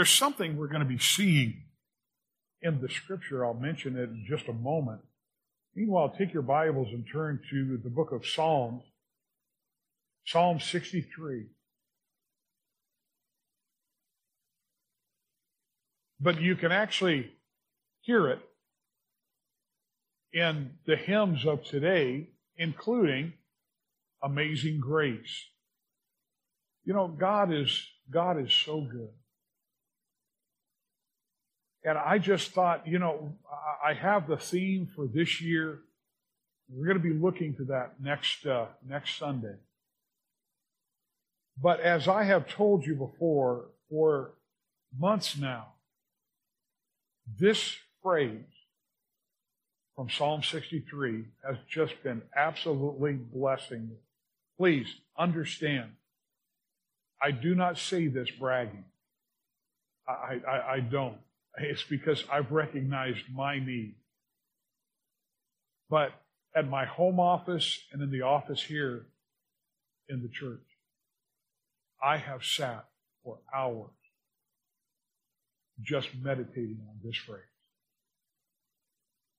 [0.00, 1.64] There's something we're going to be seeing
[2.62, 3.44] in the scripture.
[3.44, 5.02] I'll mention it in just a moment.
[5.74, 8.82] Meanwhile, take your Bibles and turn to the book of Psalms,
[10.24, 11.48] Psalm 63.
[16.18, 17.32] But you can actually
[18.00, 18.40] hear it
[20.32, 23.34] in the hymns of today, including
[24.22, 25.48] Amazing Grace.
[26.86, 29.10] You know, God is, God is so good.
[31.84, 33.32] And I just thought, you know,
[33.84, 35.80] I have the theme for this year.
[36.68, 39.56] We're going to be looking to that next, uh, next Sunday.
[41.60, 44.32] But as I have told you before, for
[44.98, 45.68] months now,
[47.38, 48.40] this phrase
[49.96, 53.96] from Psalm 63 has just been absolutely blessing me.
[54.56, 55.90] Please understand,
[57.22, 58.84] I do not say this bragging.
[60.08, 61.16] I, I, I don't.
[61.58, 63.94] It's because I've recognized my need.
[65.88, 66.12] But
[66.54, 69.06] at my home office and in the office here
[70.08, 70.66] in the church,
[72.02, 72.86] I have sat
[73.24, 73.90] for hours
[75.82, 77.40] just meditating on this phrase.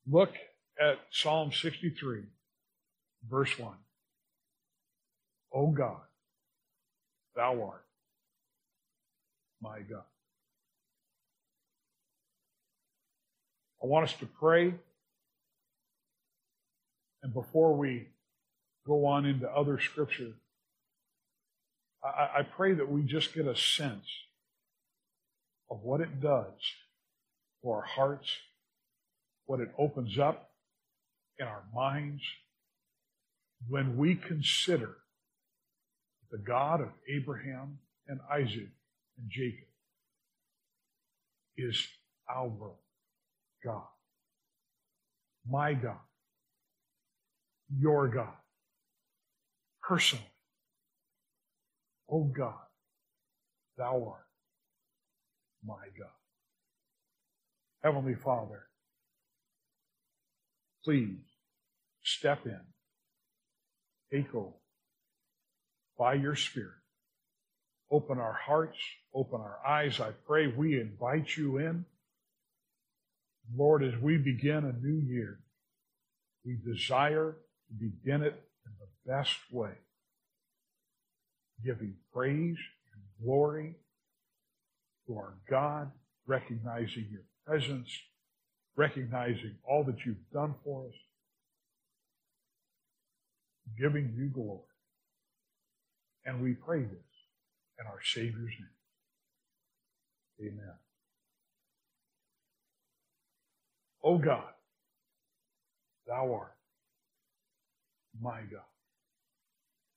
[0.09, 0.33] Look
[0.79, 2.23] at Psalm 63,
[3.29, 3.73] verse 1.
[5.53, 6.01] O God,
[7.35, 7.85] thou art
[9.61, 10.03] my God.
[13.81, 14.73] I want us to pray.
[17.23, 18.07] And before we
[18.85, 20.33] go on into other scripture,
[22.03, 24.07] I, I pray that we just get a sense
[25.69, 26.53] of what it does
[27.61, 28.29] for our hearts,
[29.45, 30.51] what it opens up
[31.39, 32.21] in our minds
[33.67, 34.97] when we consider
[36.31, 38.69] the God of Abraham and Isaac
[39.17, 39.67] and Jacob
[41.57, 41.87] is
[42.29, 42.49] our
[43.63, 43.83] God.
[45.49, 45.99] My God.
[47.79, 48.33] Your God.
[49.81, 50.25] Personally.
[52.11, 52.53] Oh God,
[53.77, 54.25] thou art
[55.65, 56.09] my God.
[57.83, 58.63] Heavenly Father,
[60.83, 61.19] please
[62.03, 62.59] step in,
[64.11, 64.51] take over
[65.97, 66.71] by your Spirit.
[67.91, 68.77] Open our hearts,
[69.13, 69.99] open our eyes.
[69.99, 71.85] I pray we invite you in.
[73.55, 75.39] Lord, as we begin a new year,
[76.45, 79.71] we desire to begin it in the best way,
[81.63, 82.57] giving praise
[82.93, 83.75] and glory
[85.07, 85.91] to our God,
[86.25, 87.89] recognizing your presence,
[88.75, 90.95] recognizing all that you've done for us,
[93.79, 94.61] giving you glory.
[96.25, 97.11] And we pray this
[97.79, 100.53] in our Savior's name.
[100.53, 100.90] Amen.
[104.03, 104.53] O God,
[106.07, 106.55] thou art
[108.19, 108.61] my God.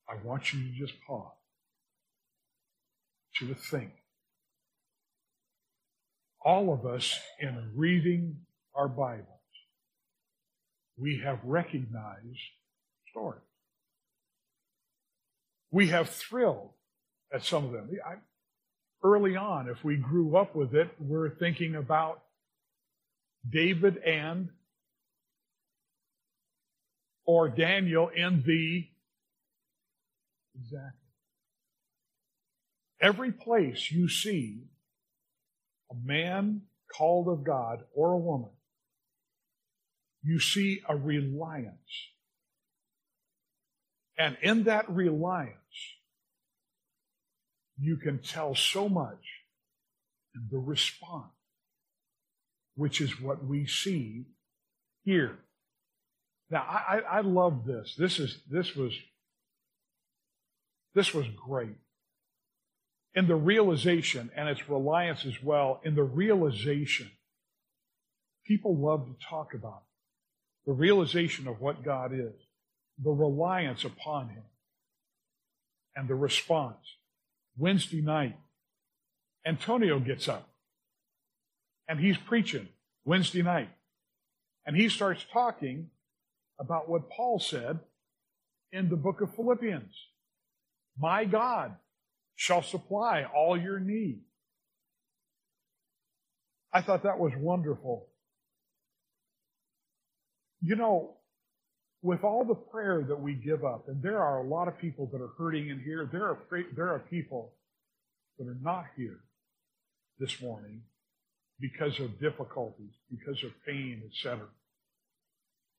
[0.09, 1.33] I want you to just pause,
[3.39, 3.91] to think.
[6.45, 8.37] All of us, in reading
[8.75, 9.27] our Bibles,
[10.99, 12.39] we have recognized
[13.11, 13.41] stories.
[15.71, 16.71] We have thrilled
[17.33, 17.89] at some of them.
[18.07, 18.17] I,
[19.03, 22.24] early on, if we grew up with it, we're thinking about
[23.49, 24.49] David and
[27.27, 28.87] or Daniel in the
[30.55, 31.01] exactly.
[33.01, 34.63] Every place you see
[35.91, 36.63] a man
[36.97, 38.51] called of God or a woman,
[40.23, 41.77] you see a reliance.
[44.17, 45.59] And in that reliance,
[47.79, 49.43] you can tell so much
[50.35, 51.34] in the response
[52.77, 54.25] which is what we see
[55.05, 55.39] here.
[56.51, 57.95] Now, I, I love this.
[57.97, 58.93] This is this was
[60.95, 61.77] this was great.
[63.15, 67.11] In the realization, and its reliance as well, in the realization,
[68.45, 70.71] people love to talk about it.
[70.71, 72.35] The realization of what God is,
[73.03, 74.45] the reliance upon Him,
[75.95, 76.97] and the response.
[77.57, 78.37] Wednesday night,
[79.47, 80.49] Antonio gets up
[81.89, 82.69] and he's preaching
[83.05, 83.71] Wednesday night.
[84.67, 85.91] And he starts talking
[86.59, 87.81] about what Paul said
[88.73, 89.95] in the book of Philippians.
[90.99, 91.77] My God
[92.37, 94.21] shall supply all your need.
[96.73, 98.09] I thought that was wonderful.
[100.61, 101.17] You know,
[102.03, 105.09] with all the prayer that we give up, and there are a lot of people
[105.13, 106.39] that are hurting in here, there are,
[106.75, 107.53] there are people
[108.39, 109.21] that are not here
[110.19, 110.83] this morning
[111.61, 114.47] because of difficulties, because of pain, etc.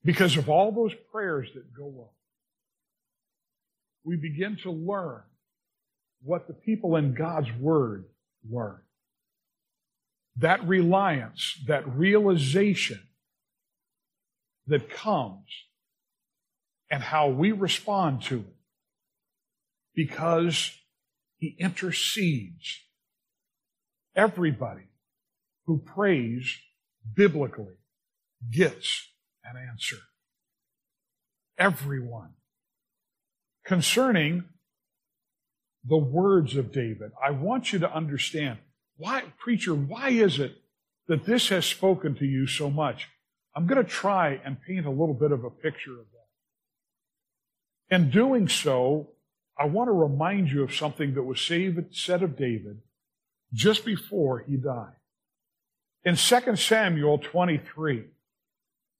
[0.03, 2.13] Because of all those prayers that go up,
[4.03, 5.23] we begin to learn
[6.23, 8.05] what the people in God's Word
[8.49, 8.79] learn.
[10.37, 13.01] That reliance, that realization
[14.67, 15.47] that comes
[16.89, 18.55] and how we respond to it
[19.95, 20.71] because
[21.37, 22.81] he intercedes.
[24.15, 24.87] Everybody
[25.65, 26.57] who prays
[27.15, 27.75] biblically
[28.51, 29.09] gets
[29.43, 29.97] an answer.
[31.57, 32.31] Everyone.
[33.65, 34.43] Concerning
[35.83, 38.59] the words of David, I want you to understand
[38.97, 40.55] why, preacher, why is it
[41.07, 43.09] that this has spoken to you so much?
[43.55, 46.05] I'm going to try and paint a little bit of a picture of
[47.89, 47.95] that.
[47.95, 49.11] In doing so,
[49.57, 52.81] I want to remind you of something that was said of David
[53.53, 54.95] just before he died.
[56.05, 58.03] In 2 Samuel 23,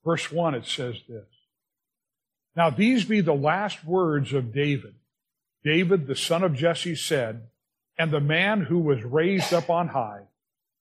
[0.04, 1.25] verse 1, it says this.
[2.56, 4.96] Now these be the last words of David.
[5.63, 7.44] David, the son of Jesse, said,
[7.98, 10.24] and the man who was raised up on high,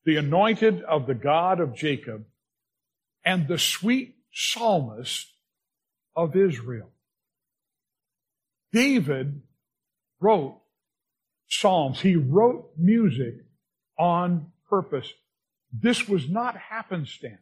[0.05, 2.25] the anointed of the God of Jacob,
[3.25, 5.31] and the sweet psalmist
[6.17, 6.91] of Israel.
[8.73, 9.43] David
[10.21, 10.61] wrote
[11.49, 12.00] psalms.
[12.00, 13.37] He wrote music
[13.99, 15.12] on purpose.
[15.76, 17.41] This was not happenstance.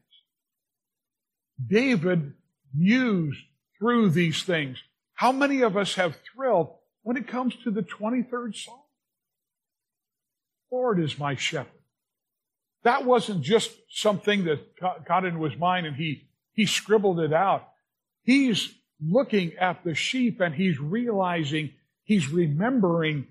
[1.64, 2.32] David
[2.74, 3.44] mused
[3.78, 4.78] through these things.
[5.14, 8.78] How many of us have thrilled when it comes to the 23rd Psalm?
[10.70, 11.70] Lord is my shepherd.
[12.84, 14.60] That wasn't just something that
[15.06, 17.68] got into his mind and he, he scribbled it out.
[18.22, 21.72] He's looking at the sheep and he's realizing,
[22.04, 23.26] he's remembering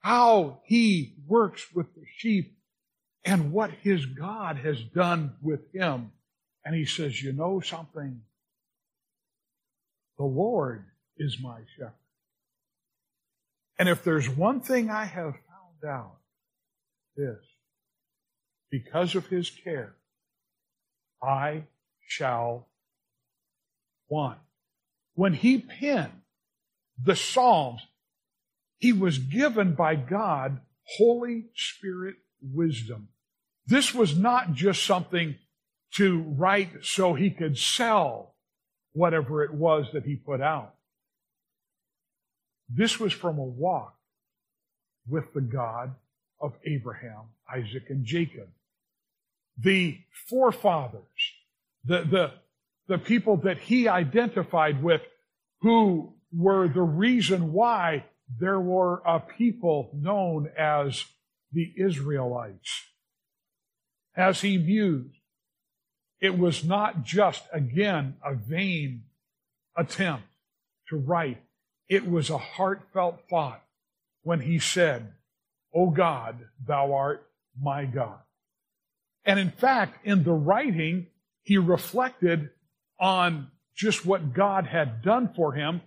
[0.00, 2.57] how he works with the sheep
[3.24, 6.12] and what his God has done with him.
[6.64, 8.20] And he says, you know something?
[10.18, 10.84] The Lord
[11.16, 11.92] is my shepherd.
[13.78, 16.16] And if there's one thing I have found out,
[17.16, 17.38] this
[18.70, 19.94] because of his care,
[21.22, 21.64] I
[22.06, 22.68] shall
[24.08, 24.38] want.
[25.14, 26.22] When he penned
[27.02, 27.82] the Psalms,
[28.78, 30.60] he was given by God
[30.96, 33.08] Holy Spirit wisdom.
[33.66, 35.36] This was not just something
[35.94, 38.34] to write so he could sell
[38.92, 40.74] whatever it was that he put out.
[42.68, 43.94] This was from a walk
[45.08, 45.94] with the God
[46.40, 48.48] of Abraham, Isaac, and Jacob
[49.58, 49.98] the
[50.28, 51.02] forefathers,
[51.84, 52.32] the, the,
[52.86, 55.02] the people that he identified with
[55.60, 58.04] who were the reason why
[58.38, 61.04] there were a people known as
[61.52, 62.84] the Israelites.
[64.16, 65.14] As he mused,
[66.20, 69.04] it was not just, again, a vain
[69.76, 70.24] attempt
[70.88, 71.38] to write.
[71.88, 73.62] It was a heartfelt thought
[74.22, 75.12] when he said,
[75.72, 76.36] O God,
[76.66, 77.24] thou art
[77.60, 78.18] my God.
[79.24, 81.06] And in fact, in the writing,
[81.42, 82.50] he reflected
[82.98, 85.82] on just what God had done for him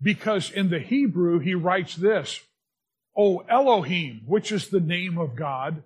[0.00, 2.40] because in the Hebrew, he writes this,
[3.16, 5.82] O Elohim, which is the name of God,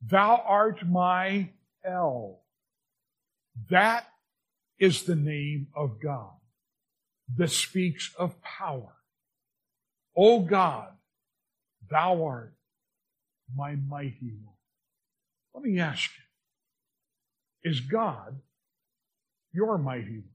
[0.00, 1.50] thou art my
[1.84, 2.40] El.
[3.70, 4.06] That
[4.78, 6.32] is the name of God
[7.36, 8.92] that speaks of power.
[10.16, 10.88] O God,
[11.90, 12.54] thou art
[13.54, 14.54] my mighty one.
[15.54, 16.10] Let me ask
[17.62, 18.40] you, is God
[19.52, 20.28] your mighty one?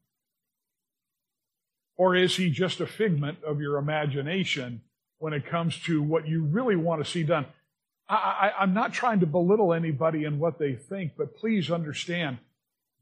[1.98, 4.82] Or is he just a figment of your imagination
[5.20, 7.46] when it comes to what you really want to see done?
[8.10, 12.40] I, am not trying to belittle anybody in what they think, but please understand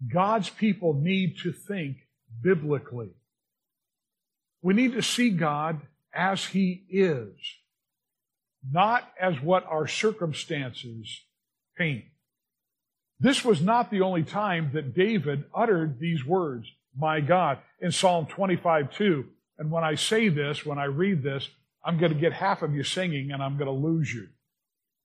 [0.05, 1.97] God's people need to think
[2.41, 3.11] biblically.
[4.61, 5.79] We need to see God
[6.13, 7.35] as He is,
[8.69, 11.21] not as what our circumstances
[11.77, 12.03] paint.
[13.19, 18.25] This was not the only time that David uttered these words, my God, in Psalm
[18.25, 19.25] 25 2.
[19.59, 21.49] And when I say this, when I read this,
[21.87, 24.27] I'm going to get half of you singing and I'm going to lose you.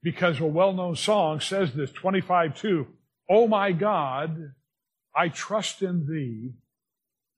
[0.03, 2.87] Because a well known song says this 25 2.
[3.31, 4.53] Oh my God,
[5.15, 6.55] I trust in thee.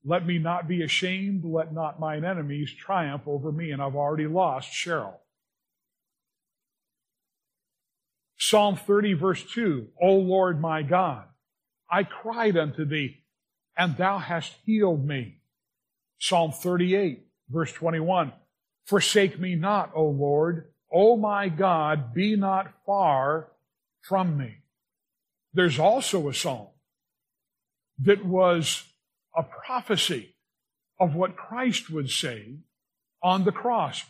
[0.03, 1.45] Let me not be ashamed.
[1.45, 3.69] Let not mine enemies triumph over me.
[3.69, 5.13] And I've already lost Cheryl.
[8.37, 11.25] Psalm 30 verse 2, O Lord my God,
[11.89, 13.23] I cried unto thee,
[13.77, 15.41] and thou hast healed me.
[16.19, 18.33] Psalm 38 verse 21,
[18.85, 23.47] Forsake me not, O Lord, O my God, be not far
[24.01, 24.57] from me.
[25.53, 26.67] There's also a psalm
[27.99, 28.83] that was
[29.35, 30.35] a prophecy
[30.99, 32.57] of what Christ would say
[33.21, 34.03] on the cross.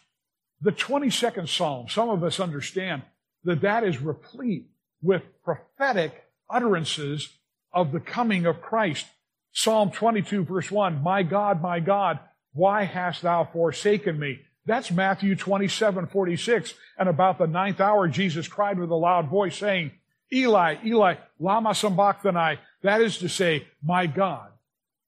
[0.62, 3.04] The 22nd Psalm, some of us understand
[3.44, 4.70] that that is replete
[5.02, 7.30] with prophetic utterances
[7.72, 9.06] of the coming of Christ.
[9.52, 12.20] Psalm 22 verse 1, My God, my God,
[12.54, 14.40] why hast thou forsaken me?
[14.66, 16.74] That's Matthew 27, 46.
[16.98, 19.92] And about the ninth hour, Jesus cried with a loud voice saying,
[20.34, 22.58] Eli, Eli, lama sabachthani.
[22.82, 24.50] That is to say, my God,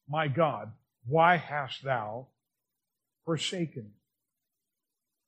[0.07, 0.71] my God,
[1.07, 2.27] why hast thou
[3.25, 3.91] forsaken?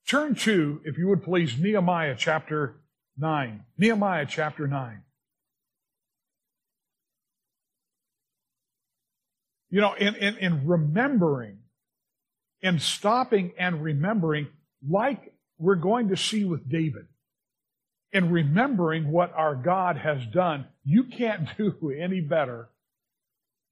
[0.08, 2.82] Turn to, if you would please, Nehemiah chapter
[3.18, 3.64] 9.
[3.78, 5.04] Nehemiah chapter 9.
[9.70, 11.59] You know, in, in, in remembering,
[12.62, 14.48] in stopping and remembering,
[14.88, 17.08] like we're going to see with David,
[18.12, 22.70] in remembering what our God has done, you can't do any better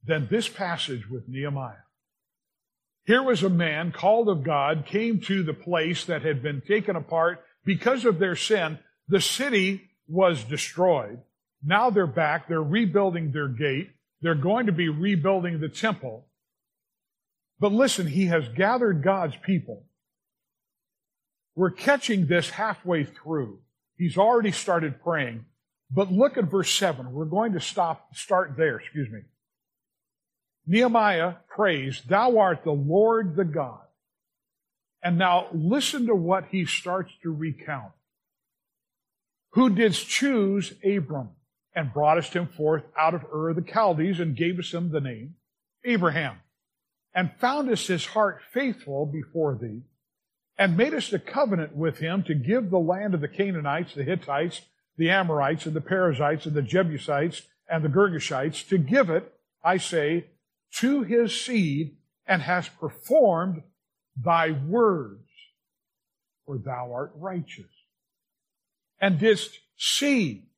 [0.06, 1.76] than this passage with Nehemiah.
[3.06, 6.96] Here was a man called of God, came to the place that had been taken
[6.96, 8.80] apart because of their sin.
[9.08, 11.20] The city was destroyed.
[11.64, 12.48] Now they're back.
[12.48, 13.90] They're rebuilding their gate.
[14.22, 16.27] They're going to be rebuilding the temple.
[17.60, 19.86] But listen, he has gathered God's people.
[21.56, 23.60] We're catching this halfway through.
[23.98, 25.46] He's already started praying.
[25.90, 27.12] But look at verse 7.
[27.12, 29.22] We're going to stop, start there, excuse me.
[30.68, 33.82] Nehemiah prays, Thou art the Lord the God.
[35.02, 37.94] And now listen to what he starts to recount.
[39.52, 41.30] Who didst choose Abram
[41.74, 45.36] and broughtest him forth out of Ur the Chaldees and gavest him the name
[45.86, 46.38] Abraham
[47.18, 49.82] and foundest his heart faithful before thee
[50.56, 54.62] and madest a covenant with him to give the land of the Canaanites, the Hittites,
[54.98, 59.34] the Amorites, and the Perizzites, and the Jebusites, and the Girgashites, to give it,
[59.64, 60.28] I say,
[60.76, 61.98] to his seed,
[62.28, 63.64] and hast performed
[64.16, 65.28] thy words,
[66.46, 67.66] for thou art righteous.
[69.02, 70.50] And didst see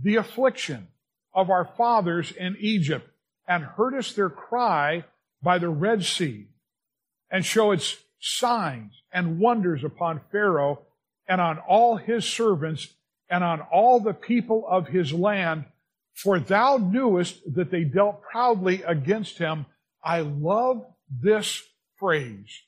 [0.00, 0.86] the affliction
[1.34, 3.08] of our fathers in Egypt,
[3.48, 5.04] and heardest their cry
[5.46, 6.48] by the Red Sea,
[7.30, 10.82] and show its signs and wonders upon Pharaoh
[11.28, 12.88] and on all his servants
[13.30, 15.64] and on all the people of his land,
[16.14, 19.66] for thou knewest that they dealt proudly against him.
[20.02, 21.62] I love this
[21.94, 22.62] phrase.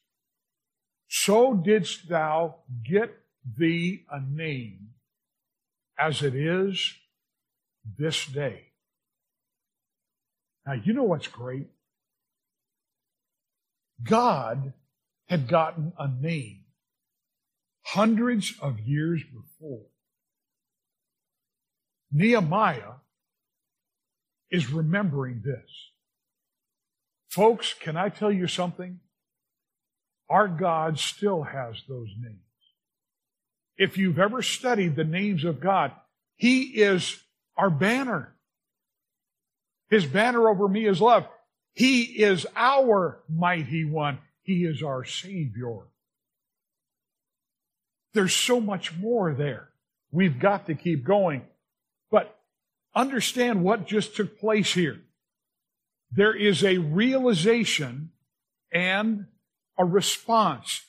[1.08, 2.58] So didst thou
[2.88, 3.12] get
[3.58, 4.90] thee a name
[5.98, 6.94] as it is
[7.98, 8.66] this day.
[10.64, 11.66] Now, you know what's great?
[14.02, 14.72] God
[15.28, 16.64] had gotten a name
[17.84, 19.86] hundreds of years before.
[22.12, 22.96] Nehemiah
[24.50, 25.92] is remembering this.
[27.28, 29.00] Folks, can I tell you something?
[30.30, 32.38] Our God still has those names.
[33.76, 35.92] If you've ever studied the names of God,
[36.36, 37.22] He is
[37.56, 38.34] our banner.
[39.90, 41.26] His banner over me is love.
[41.74, 44.18] He is our mighty one.
[44.42, 45.80] He is our Savior.
[48.14, 49.68] There's so much more there.
[50.10, 51.42] We've got to keep going.
[52.10, 52.36] But
[52.94, 55.00] understand what just took place here.
[56.10, 58.10] There is a realization
[58.72, 59.26] and
[59.78, 60.82] a response.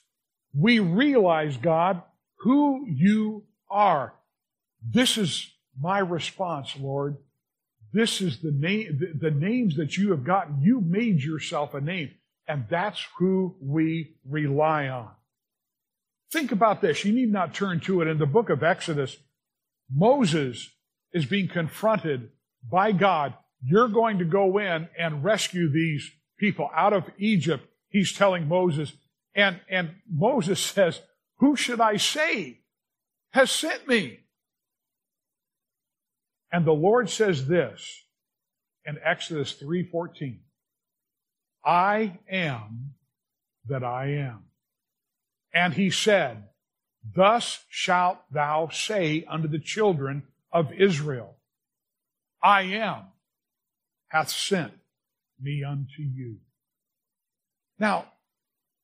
[0.53, 2.01] We realize, God,
[2.39, 4.13] who you are.
[4.81, 7.17] This is my response, Lord.
[7.91, 10.61] This is the name, the, the names that you have gotten.
[10.61, 12.11] You made yourself a name.
[12.47, 15.09] And that's who we rely on.
[16.31, 17.05] Think about this.
[17.05, 18.07] You need not turn to it.
[18.07, 19.17] In the book of Exodus,
[19.93, 20.69] Moses
[21.13, 22.29] is being confronted
[22.69, 23.33] by God.
[23.63, 27.65] You're going to go in and rescue these people out of Egypt.
[27.89, 28.93] He's telling Moses.
[29.35, 31.01] And, and Moses says,
[31.37, 32.59] who should I say
[33.31, 34.19] has sent me?
[36.51, 38.03] And the Lord says this
[38.85, 40.39] in Exodus 3:14.
[41.63, 42.95] I am
[43.67, 44.45] that I am.
[45.53, 46.43] And he said,
[47.03, 51.35] Thus shalt thou say unto the children of Israel,
[52.41, 53.05] I am
[54.07, 54.73] hath sent
[55.39, 56.37] me unto you.
[57.77, 58.05] Now,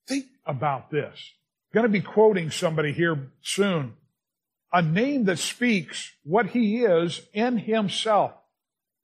[0.08, 1.34] think about this.
[1.74, 3.94] I'm going to be quoting somebody here soon.
[4.76, 8.34] A name that speaks what he is in himself.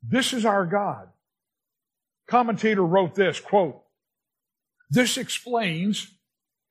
[0.03, 1.07] This is our God
[2.31, 3.83] commentator wrote this quote,
[4.89, 6.07] This explains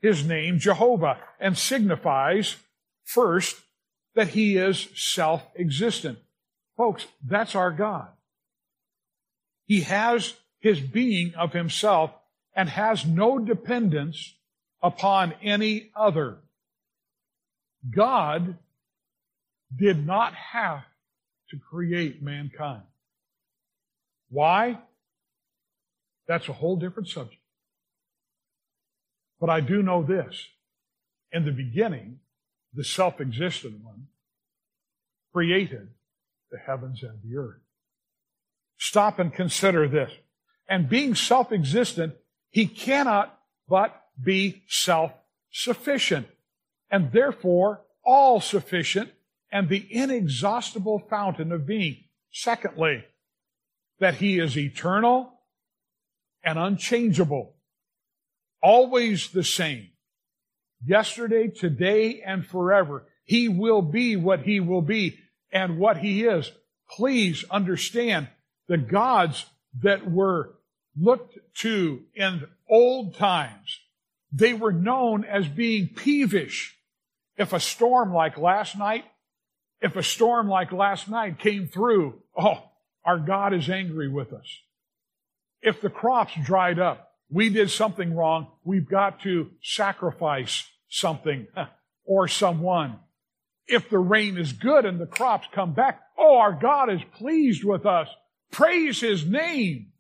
[0.01, 2.57] his name Jehovah and signifies
[3.05, 3.61] first
[4.15, 6.19] that he is self existent.
[6.79, 8.09] Folks, that's our God.
[9.67, 12.11] He has his being of himself
[12.57, 14.35] and has no dependence
[14.83, 16.39] upon any other.
[17.95, 18.57] God
[19.75, 20.83] did not have
[21.51, 22.83] to create mankind.
[24.29, 24.79] Why?
[26.27, 27.43] That's a whole different subject.
[29.41, 30.47] But I do know this.
[31.33, 32.19] In the beginning,
[32.75, 34.09] the self-existent one
[35.33, 35.89] created
[36.51, 37.61] the heavens and the earth.
[38.79, 40.11] Stop and consider this.
[40.69, 42.15] And being self-existent,
[42.51, 43.37] he cannot
[43.69, 46.27] but be self-sufficient
[46.91, 49.11] and therefore all sufficient
[49.53, 52.05] and the inexhaustible fountain of being.
[52.33, 53.05] Secondly,
[53.99, 55.33] that he is eternal
[56.43, 57.55] and unchangeable,
[58.63, 59.89] always the same.
[60.85, 63.07] Yesterday, today, and forever.
[63.25, 65.19] He will be what he will be
[65.53, 66.51] and what he is.
[66.91, 68.29] Please understand
[68.69, 69.47] the gods
[69.83, 70.55] that were
[70.99, 73.81] looked to in old times.
[74.33, 76.77] They were known as being peevish.
[77.37, 79.05] If a storm like last night,
[79.81, 82.63] if a storm like last night came through, oh,
[83.05, 84.47] our God is angry with us.
[85.63, 91.47] If the crops dried up, we did something wrong, we've got to sacrifice something
[92.05, 92.99] or someone.
[93.67, 97.65] If the rain is good and the crops come back, oh, our God is pleased
[97.65, 98.09] with us.
[98.51, 99.93] Praise His name.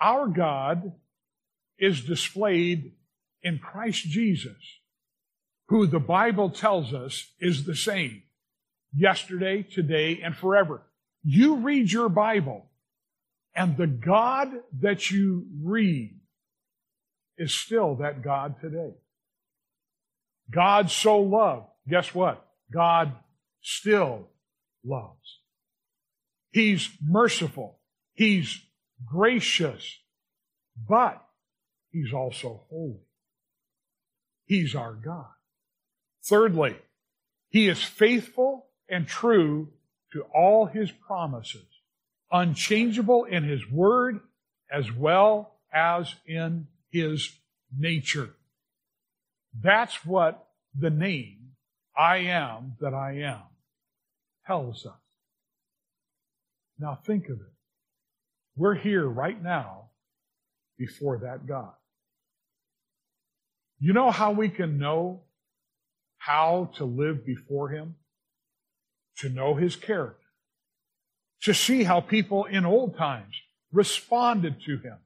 [0.00, 0.92] Our God
[1.78, 2.92] is displayed
[3.42, 4.56] in Christ Jesus,
[5.68, 8.22] who the Bible tells us is the same
[8.96, 10.82] yesterday, today, and forever.
[11.22, 12.66] You read your Bible,
[13.54, 14.48] and the God
[14.80, 16.18] that you read
[17.36, 18.94] is still that God today.
[20.50, 21.66] God so loved.
[21.88, 22.46] Guess what?
[22.72, 23.12] God
[23.60, 24.28] still
[24.84, 25.40] loves.
[26.50, 27.78] He's merciful.
[28.14, 28.62] He's
[29.04, 29.98] gracious.
[30.88, 31.22] But
[31.90, 33.00] He's also holy.
[34.44, 35.26] He's our God.
[36.24, 36.76] Thirdly,
[37.48, 39.68] He is faithful and true
[40.12, 41.66] to all His promises,
[42.30, 44.20] unchangeable in His word
[44.70, 47.30] as well as in His
[47.76, 48.30] nature.
[49.60, 51.52] That's what the name
[51.96, 53.42] I am that I am
[54.46, 54.92] tells us.
[56.78, 57.52] Now think of it.
[58.56, 59.90] We're here right now
[60.78, 61.72] before that God.
[63.78, 65.22] You know how we can know
[66.18, 67.96] how to live before Him?
[69.18, 70.26] To know His character.
[71.42, 73.34] To see how people in old times
[73.72, 74.98] responded to Him.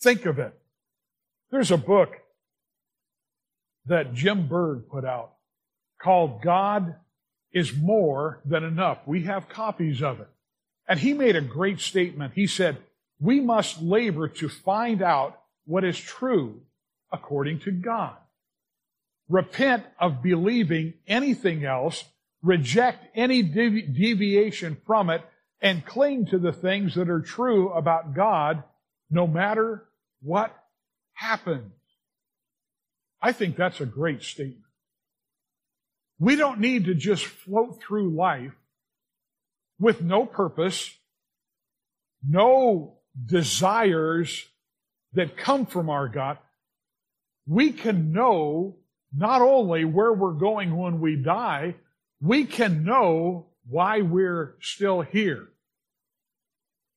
[0.00, 0.58] Think of it.
[1.50, 2.16] There's a book
[3.86, 5.34] that Jim Berg put out
[6.00, 6.96] called God
[7.52, 8.98] is More Than Enough.
[9.06, 10.28] We have copies of it.
[10.88, 12.34] And he made a great statement.
[12.34, 12.78] He said,
[13.20, 16.60] we must labor to find out what is true
[17.10, 18.16] according to God.
[19.28, 22.04] Repent of believing anything else,
[22.44, 25.22] reject any deviation from it,
[25.60, 28.62] and cling to the things that are true about God
[29.10, 29.84] no matter
[30.20, 30.54] what
[31.14, 31.72] happens.
[33.22, 34.60] I think that's a great statement.
[36.18, 38.52] We don't need to just float through life
[39.80, 40.94] with no purpose,
[42.22, 44.46] no desires
[45.14, 46.38] that come from our God.
[47.46, 48.76] We can know
[49.16, 51.76] not only where we're going when we die,
[52.20, 55.48] we can know why we're still here.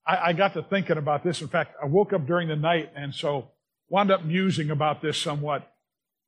[0.06, 1.42] I, I, got to thinking about this.
[1.42, 3.52] In fact, I woke up during the night and so
[3.90, 5.72] wound up musing about this somewhat.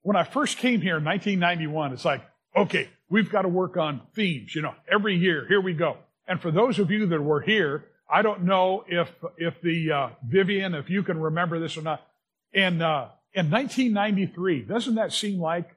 [0.02, 2.22] When I first came here in 1991, it's like,
[2.56, 5.98] okay, we've got to work on themes, you know, every year, here we go.
[6.28, 10.10] And for those of you that were here, I don't know if, if the, uh,
[10.28, 12.06] Vivian, if you can remember this or not.
[12.54, 15.70] In, uh, in 1993, doesn't that seem like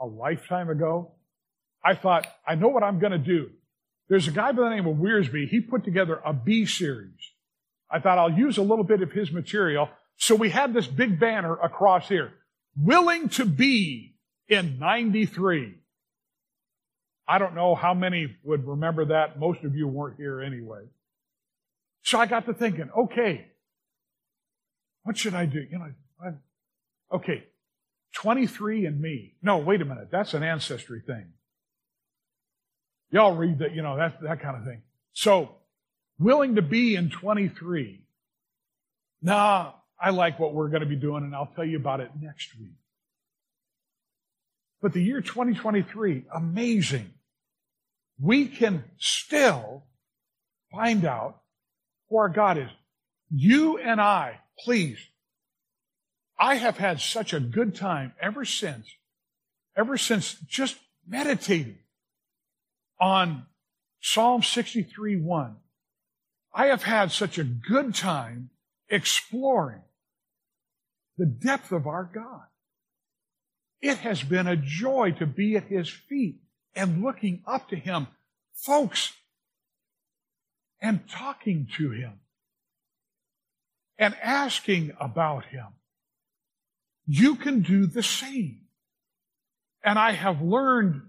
[0.00, 1.12] a lifetime ago?
[1.86, 3.50] I thought, I know what I'm going to do.
[4.08, 5.48] There's a guy by the name of Wiersbe.
[5.48, 7.32] He put together a Be series.
[7.88, 9.88] I thought I'll use a little bit of his material.
[10.16, 12.32] So we had this big banner across here.
[12.76, 14.16] Willing to be
[14.48, 15.74] in 93.
[17.28, 19.38] I don't know how many would remember that.
[19.38, 20.82] Most of you weren't here anyway.
[22.02, 23.46] So I got to thinking, okay,
[25.04, 25.60] what should I do?
[25.60, 27.44] You know, I, okay,
[28.14, 29.34] 23 and me.
[29.40, 30.08] No, wait a minute.
[30.10, 31.26] That's an ancestry thing.
[33.10, 34.82] Y'all read that, you know, that, that kind of thing.
[35.12, 35.50] So,
[36.18, 38.02] willing to be in 23.
[39.22, 42.10] Nah, I like what we're going to be doing, and I'll tell you about it
[42.20, 42.74] next week.
[44.82, 47.10] But the year 2023, amazing.
[48.20, 49.84] We can still
[50.72, 51.40] find out
[52.08, 52.70] who our God is.
[53.30, 54.98] You and I, please,
[56.38, 58.86] I have had such a good time ever since,
[59.76, 61.78] ever since just meditating
[63.00, 63.46] on
[64.00, 65.56] Psalm 63 1.
[66.54, 68.50] I have had such a good time
[68.88, 69.82] exploring
[71.18, 72.46] the depth of our God.
[73.80, 76.40] It has been a joy to be at His feet
[76.74, 78.06] and looking up to Him.
[78.54, 79.12] Folks,
[80.80, 82.20] and talking to Him
[83.98, 85.66] and asking about Him.
[87.06, 88.62] You can do the same.
[89.84, 91.02] And I have learned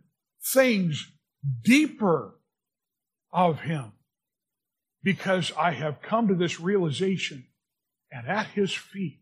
[0.54, 1.12] things
[1.64, 2.36] deeper
[3.32, 3.94] of Him
[5.04, 7.46] because I have come to this realization
[8.12, 9.20] and at His feet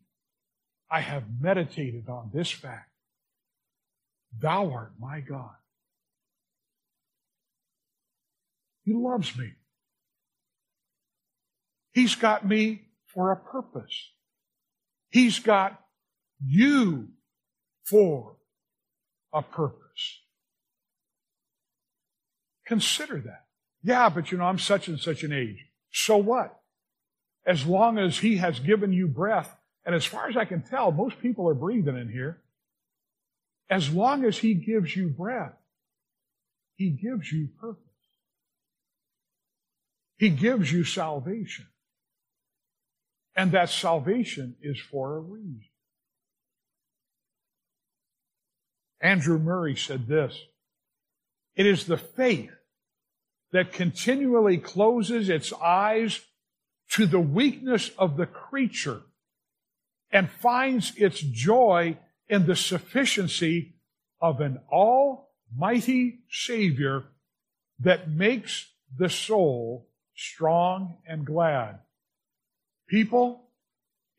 [0.90, 2.90] I have meditated on this fact.
[4.38, 5.56] Thou art my God.
[8.84, 9.54] He loves me.
[11.92, 14.12] He's got me for a purpose.
[15.10, 15.80] He's got
[16.46, 17.08] you
[17.86, 18.36] for
[19.34, 20.22] a purpose.
[22.66, 23.46] Consider that.
[23.84, 25.66] Yeah, but you know, I'm such and such an age.
[25.92, 26.60] So what?
[27.46, 30.92] As long as He has given you breath, and as far as I can tell,
[30.92, 32.42] most people are breathing in here.
[33.70, 35.54] As long as He gives you breath,
[36.76, 37.84] He gives you purpose.
[40.18, 41.68] He gives you salvation.
[43.36, 45.66] And that salvation is for a reason.
[49.02, 50.40] Andrew Murray said this
[51.56, 52.52] It is the faith
[53.52, 56.20] that continually closes its eyes
[56.92, 59.02] to the weakness of the creature
[60.12, 63.76] and finds its joy in the sufficiency
[64.22, 67.04] of an almighty Savior
[67.80, 71.80] that makes the soul strong and glad.
[72.88, 73.50] People,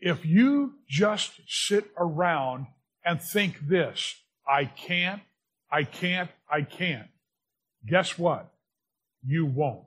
[0.01, 2.67] if you just sit around
[3.05, 5.23] and think this, I can't,
[5.71, 7.09] I can't, I can't,
[7.87, 8.53] guess what?
[9.25, 9.85] You won't.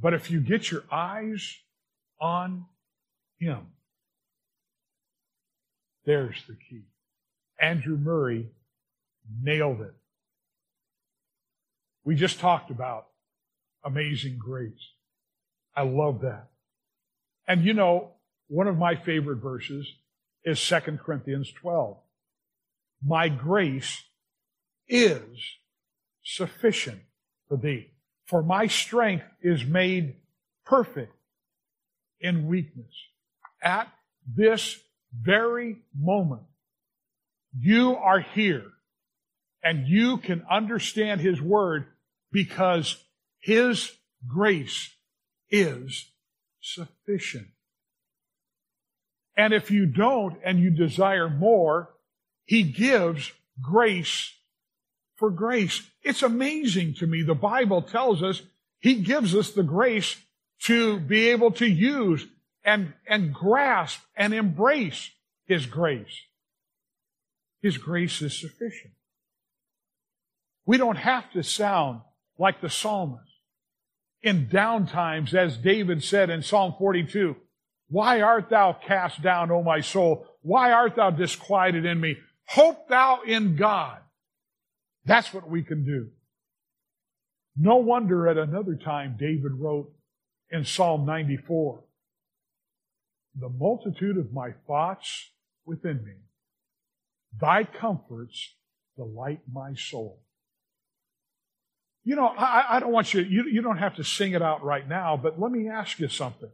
[0.00, 1.56] But if you get your eyes
[2.20, 2.66] on
[3.38, 3.66] Him,
[6.04, 6.84] there's the key.
[7.60, 8.48] Andrew Murray
[9.42, 9.94] nailed it.
[12.04, 13.06] We just talked about
[13.84, 14.92] amazing grace.
[15.76, 16.48] I love that.
[17.46, 18.12] And you know,
[18.48, 19.86] one of my favorite verses
[20.44, 21.96] is 2 Corinthians 12.
[23.06, 24.02] My grace
[24.88, 25.38] is
[26.22, 27.00] sufficient
[27.48, 27.90] for thee.
[28.26, 30.16] For my strength is made
[30.64, 31.14] perfect
[32.20, 32.92] in weakness.
[33.62, 33.88] At
[34.26, 34.78] this
[35.12, 36.42] very moment,
[37.58, 38.64] you are here
[39.62, 41.86] and you can understand His Word
[42.32, 43.02] because
[43.40, 43.92] His
[44.26, 44.90] grace
[45.50, 46.10] is
[46.60, 47.48] sufficient.
[49.36, 51.90] And if you don't and you desire more,
[52.44, 54.32] He gives grace
[55.24, 55.80] for grace.
[56.02, 57.22] It's amazing to me.
[57.22, 58.42] The Bible tells us
[58.78, 60.18] He gives us the grace
[60.64, 62.26] to be able to use
[62.62, 65.08] and, and grasp and embrace
[65.46, 66.20] His grace.
[67.62, 68.92] His grace is sufficient.
[70.66, 72.02] We don't have to sound
[72.38, 73.24] like the psalmist
[74.22, 77.34] in down times, as David said in Psalm 42.
[77.88, 80.26] Why art thou cast down, O my soul?
[80.42, 82.18] Why art thou disquieted in me?
[82.44, 84.03] Hope thou in God.
[85.04, 86.08] That's what we can do.
[87.56, 89.92] No wonder at another time David wrote
[90.50, 91.82] in Psalm 94,
[93.38, 95.30] the multitude of my thoughts
[95.64, 96.14] within me,
[97.40, 98.54] thy comforts
[98.96, 100.20] delight my soul.
[102.04, 104.62] You know, I, I don't want you, you, you don't have to sing it out
[104.62, 106.50] right now, but let me ask you something.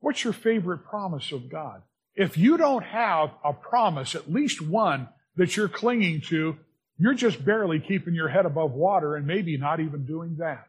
[0.00, 1.82] What's your favorite promise of God?
[2.14, 6.58] If you don't have a promise, at least one that you're clinging to,
[6.98, 10.66] you're just barely keeping your head above water and maybe not even doing that.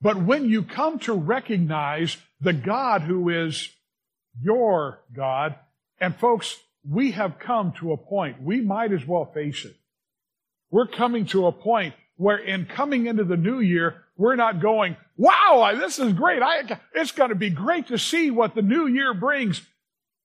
[0.00, 3.70] But when you come to recognize the God who is
[4.40, 5.56] your God,
[6.00, 6.56] and folks,
[6.88, 9.74] we have come to a point, we might as well face it.
[10.70, 14.96] We're coming to a point where in coming into the new year, we're not going,
[15.16, 16.42] wow, this is great.
[16.42, 19.62] I, it's going to be great to see what the new year brings.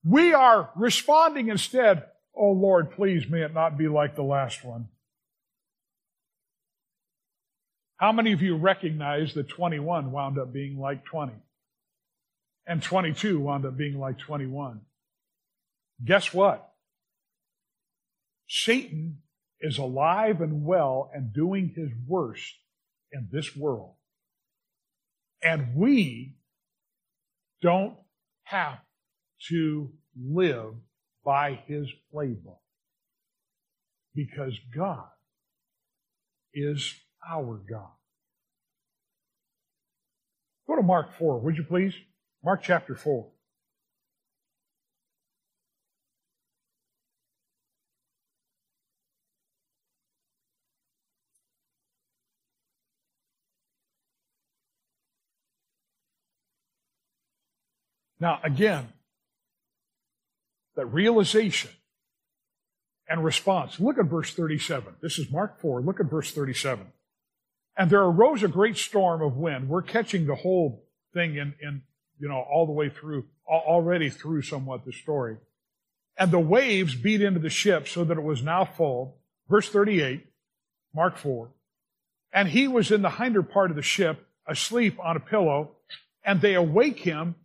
[0.04, 2.04] We are responding instead,
[2.36, 4.88] oh Lord, please may it not be like the last one.
[7.98, 11.34] How many of you recognize that 21 wound up being like 20?
[12.65, 14.82] And 22 wound up being like 21?
[16.04, 16.74] Guess what?
[18.48, 19.19] Satan
[19.62, 22.56] is alive and well and doing his worst
[23.12, 23.93] in this world.
[25.41, 26.36] And we
[27.62, 27.96] don't
[28.43, 28.80] have
[29.50, 29.91] to
[30.22, 30.74] live
[31.24, 32.58] by his playbook
[34.16, 35.08] because God
[36.54, 36.94] is
[37.30, 37.92] our God.
[40.68, 41.94] Go to Mark 4, would you please?
[42.44, 43.28] Mark chapter 4.
[58.20, 58.88] Now, again,
[60.76, 61.72] that realization
[63.08, 63.80] and response.
[63.80, 64.96] Look at verse 37.
[65.02, 65.82] This is Mark 4.
[65.82, 66.88] Look at verse 37.
[67.76, 69.68] And there arose a great storm of wind.
[69.68, 71.82] We're catching the whole thing in, in
[72.20, 75.38] you know, all the way through, already through somewhat the story.
[76.18, 79.18] And the waves beat into the ship so that it was now full.
[79.50, 80.26] Verse 38,
[80.94, 81.50] Mark 4.
[82.32, 85.72] And he was in the hinder part of the ship, asleep on a pillow,
[86.24, 87.36] and they awake him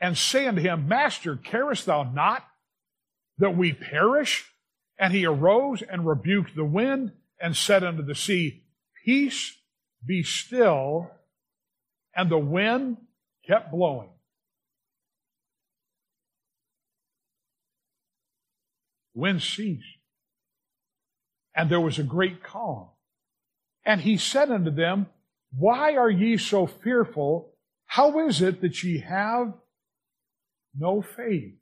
[0.00, 2.44] and say unto him, Master, carest thou not
[3.38, 4.50] that we perish?
[4.98, 8.64] And he arose and rebuked the wind and said unto the sea,
[9.04, 9.56] Peace,
[10.04, 11.10] be still.
[12.14, 12.96] And the wind
[13.46, 14.10] kept blowing.
[19.14, 19.84] Wind ceased.
[21.54, 22.88] And there was a great calm.
[23.84, 25.06] And he said unto them,
[25.56, 27.54] Why are ye so fearful?
[27.86, 29.54] How is it that ye have
[30.78, 31.57] no faith.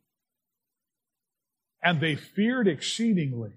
[1.87, 3.53] And they feared exceedingly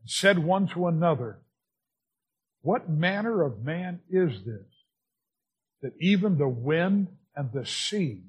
[0.00, 1.38] and said one to another,
[2.62, 4.66] What manner of man is this
[5.82, 7.06] that even the wind
[7.36, 8.24] and the sea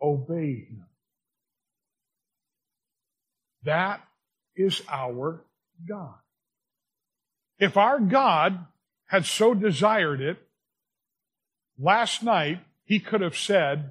[0.00, 0.86] obey him?
[3.64, 4.00] That
[4.54, 5.44] is our
[5.88, 6.14] God.
[7.58, 8.66] If our God
[9.06, 10.38] had so desired it,
[11.76, 13.90] last night he could have said,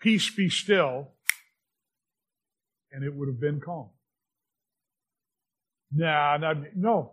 [0.00, 1.08] Peace be still,
[2.92, 3.88] and it would have been calm.
[5.92, 7.12] Nah, nah, no,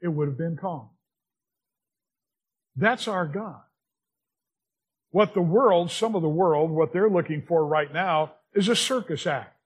[0.00, 0.90] it would have been calm.
[2.76, 3.60] That's our God.
[5.10, 8.76] What the world, some of the world, what they're looking for right now is a
[8.76, 9.56] circus act.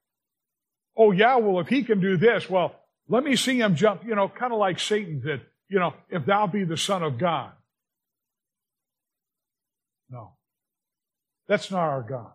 [0.96, 2.74] Oh yeah, well if he can do this, well,
[3.09, 6.24] let me see him jump, you know, kind of like Satan did, you know, if
[6.24, 7.50] thou be the son of God.
[10.09, 10.33] No.
[11.48, 12.31] That's not our God.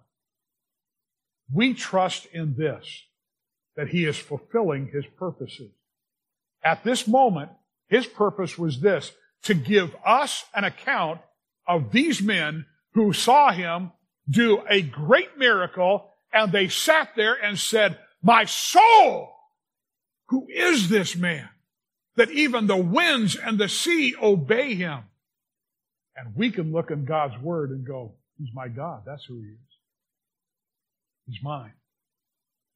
[1.54, 3.04] We trust in this,
[3.76, 5.72] that He is fulfilling His purposes.
[6.64, 7.52] At this moment,
[7.88, 9.12] His purpose was this,
[9.44, 11.22] to give us an account
[11.68, 13.92] of these men who saw Him
[14.30, 19.36] do a great miracle and they sat there and said, my soul,
[20.30, 21.48] who is this man?
[22.16, 25.04] That even the winds and the sea obey him.
[26.16, 29.04] And we can look in God's word and go, He's my God.
[29.06, 29.75] That's who He is.
[31.28, 31.74] He's mine.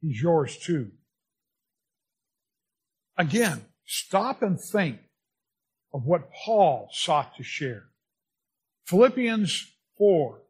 [0.01, 0.91] He's yours too.
[3.17, 4.99] Again, stop and think
[5.93, 7.85] of what Paul sought to share.
[8.85, 10.41] Philippians 4.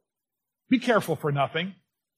[0.70, 1.76] Be careful for nothing,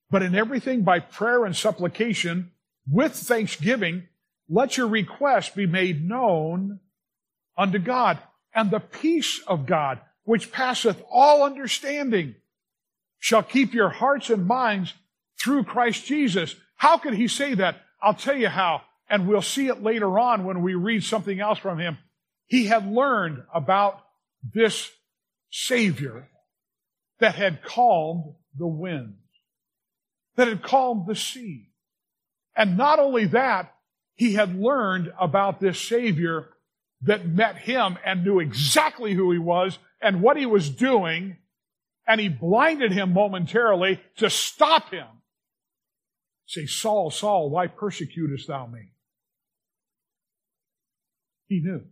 [0.10, 2.52] but in everything by prayer and supplication
[2.90, 4.08] with thanksgiving,
[4.50, 6.80] let your requests be made known
[7.58, 8.20] unto God.
[8.54, 12.36] And the peace of God, which passeth all understanding,
[13.18, 14.94] shall keep your hearts and minds
[15.42, 16.56] through Christ Jesus.
[16.76, 17.78] How could he say that?
[18.02, 21.60] I'll tell you how, and we'll see it later on when we read something else
[21.60, 21.98] from him.
[22.48, 24.02] He had learned about
[24.54, 24.90] this
[25.52, 26.28] Savior
[27.20, 29.16] that had calmed the winds,
[30.36, 31.70] that had calmed the sea.
[32.56, 33.74] And not only that,
[34.16, 36.50] he had learned about this Savior
[37.04, 41.38] that met him and knew exactly who he was and what he was doing,
[42.08, 45.08] and he blinded him momentarily to stop him
[46.52, 48.90] Say, Saul, Saul, why persecutest thou me?
[51.48, 51.84] He knew.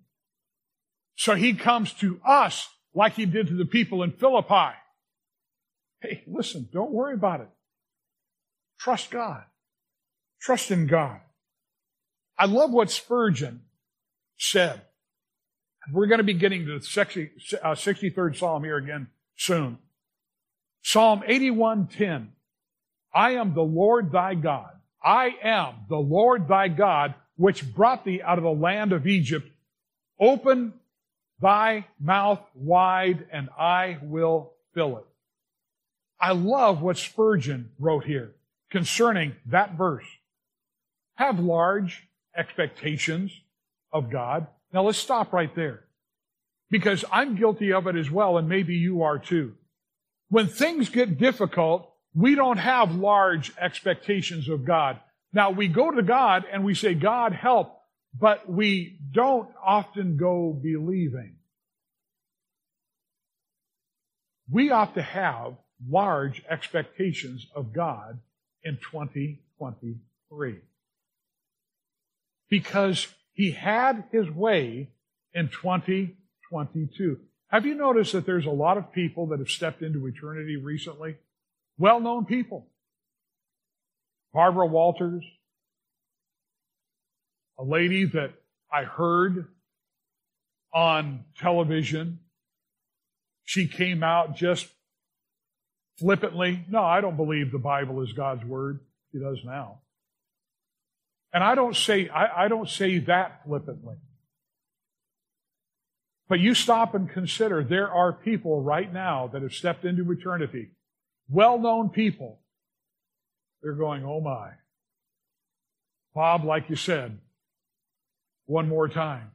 [1.16, 4.76] So he comes to us like he did to the people in Philippi.
[6.02, 7.48] Hey, listen, don't worry about it.
[8.82, 9.44] Trust God.
[10.42, 11.22] Trust in God.
[12.38, 13.62] I love what Spurgeon
[14.38, 14.82] said.
[15.94, 19.78] We're going to be getting to the 63rd uh, Psalm here again soon.
[20.84, 22.32] Psalm 81:10
[23.14, 24.72] I am the Lord thy God.
[25.04, 29.50] I am the Lord thy God, which brought thee out of the land of Egypt.
[30.20, 30.74] Open
[31.42, 35.06] thy mouth wide, and I will fill it.
[36.20, 38.36] I love what Spurgeon wrote here
[38.70, 40.06] concerning that verse.
[41.16, 43.32] Have large expectations
[43.92, 44.48] of God.
[44.74, 45.86] Now let's stop right there.
[46.70, 49.56] because I'm guilty of it as well, and maybe you are too.
[50.30, 55.00] When things get difficult, we don't have large expectations of God.
[55.32, 57.80] Now we go to God and we say, God help,
[58.18, 61.36] but we don't often go believing.
[64.52, 65.54] We ought to have
[65.88, 68.20] large expectations of God
[68.64, 70.56] in 2023.
[72.50, 74.90] Because he had his way
[75.34, 77.20] in 2022.
[77.50, 81.18] Have you noticed that there's a lot of people that have stepped into eternity recently?
[81.80, 82.68] Well known people.
[84.34, 85.24] Barbara Walters,
[87.58, 88.34] a lady that
[88.72, 89.48] I heard
[90.74, 92.20] on television.
[93.44, 94.68] She came out just
[95.98, 96.64] flippantly.
[96.70, 98.82] No, I don't believe the Bible is God's word.
[99.12, 99.80] She does now.
[101.34, 103.96] And I don't say, I, I don't say that flippantly.
[106.28, 110.70] But you stop and consider there are people right now that have stepped into eternity,
[111.30, 112.40] well known people.
[113.62, 114.52] They're going, oh my.
[116.14, 117.20] Bob, like you said,
[118.46, 119.32] one more time.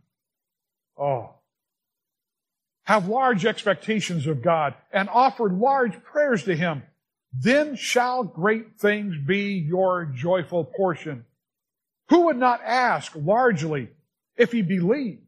[0.99, 1.35] Oh.
[2.85, 6.83] Have large expectations of God and offer large prayers to Him.
[7.33, 11.25] Then shall great things be your joyful portion.
[12.11, 13.89] Who would not ask largely
[14.37, 15.23] if he believed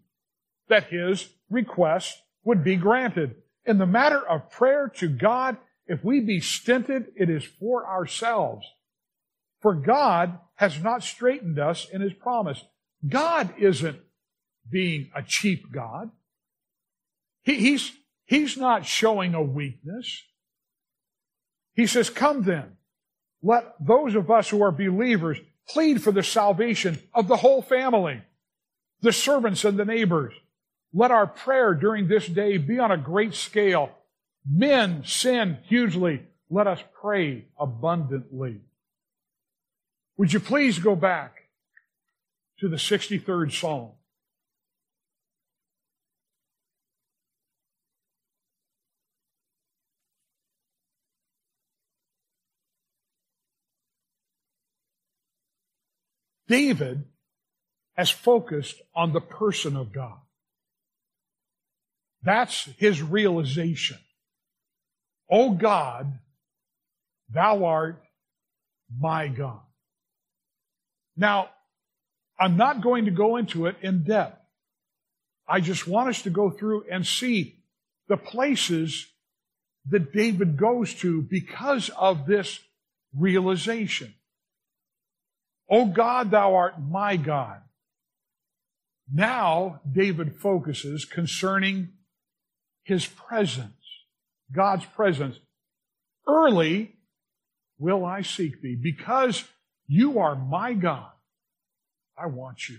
[0.69, 3.37] that his request would be granted.
[3.65, 8.66] In the matter of prayer to God, if we be stinted, it is for ourselves.
[9.61, 12.62] For God has not straitened us in his promise.
[13.07, 13.99] God isn't
[14.68, 16.11] being a cheap God.
[17.42, 17.92] He, he's,
[18.25, 20.22] he's not showing a weakness.
[21.75, 22.77] He says, come then.
[23.42, 28.22] Let those of us who are believers plead for the salvation of the whole family,
[29.03, 30.33] the servants and the neighbors.
[30.92, 33.90] Let our prayer during this day be on a great scale.
[34.49, 36.23] Men sin hugely.
[36.49, 38.61] Let us pray abundantly.
[40.17, 41.35] Would you please go back
[42.61, 43.91] to the 63rd Psalm?
[56.49, 57.05] David
[57.97, 60.19] has focused on the person of God.
[62.23, 63.99] That's his realization.
[65.31, 66.19] O God,
[67.31, 68.03] thou art
[68.99, 69.61] my God.
[71.17, 71.51] Now,
[72.39, 74.39] I'm not going to go into it in depth.
[75.49, 77.57] I just want us to go through and see
[78.09, 79.07] the places
[79.89, 82.61] that David goes to because of this
[83.17, 84.15] realization.
[85.69, 87.61] O God, thou art my God.
[89.12, 91.91] Now, David focuses concerning
[92.83, 93.76] his presence,
[94.53, 95.39] God's presence.
[96.27, 96.97] Early
[97.79, 99.45] will I seek thee because
[99.87, 101.11] you are my God.
[102.19, 102.79] I want you.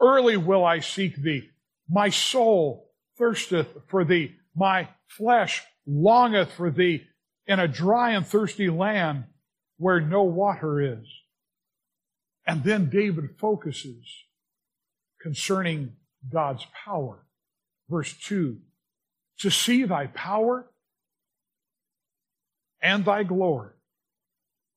[0.00, 1.50] Early will I seek thee.
[1.88, 4.36] My soul thirsteth for thee.
[4.54, 7.04] My flesh longeth for thee
[7.46, 9.24] in a dry and thirsty land
[9.76, 11.06] where no water is.
[12.46, 14.06] And then David focuses
[15.20, 15.94] concerning
[16.30, 17.26] God's power.
[17.88, 18.58] Verse 2
[19.38, 20.66] to see thy power
[22.84, 23.72] and thy glory,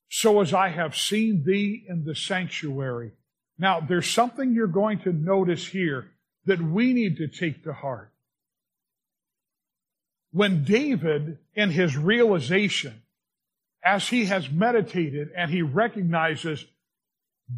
[0.09, 3.11] so as I have seen thee in the sanctuary.
[3.59, 6.11] Now, there's something you're going to notice here
[6.45, 8.11] that we need to take to heart.
[10.31, 13.01] When David, in his realization,
[13.83, 16.63] as he has meditated and he recognizes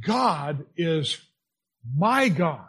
[0.01, 1.17] God is
[1.95, 2.65] my God,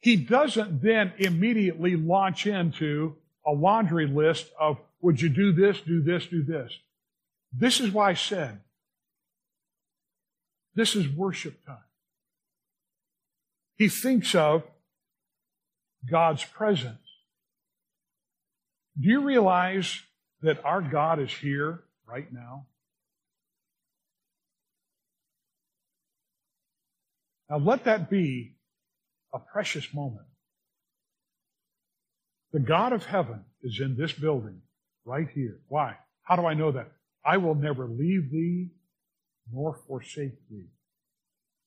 [0.00, 6.02] he doesn't then immediately launch into a laundry list of, would you do this, do
[6.02, 6.72] this, do this?
[7.52, 8.60] This is why I said,
[10.74, 11.78] this is worship time.
[13.76, 14.64] He thinks of
[16.10, 16.98] God's presence.
[19.00, 20.02] Do you realize
[20.42, 22.66] that our God is here right now?
[27.48, 28.56] Now let that be
[29.32, 30.26] a precious moment.
[32.52, 34.62] The God of heaven is in this building
[35.08, 35.58] right here.
[35.68, 35.96] Why?
[36.22, 36.92] How do I know that?
[37.24, 38.68] I will never leave thee
[39.52, 40.66] nor forsake thee.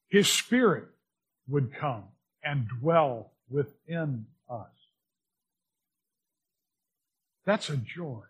[0.10, 0.86] His Spirit
[1.48, 2.04] would come
[2.44, 4.70] and dwell within us.
[7.46, 8.22] That's a joy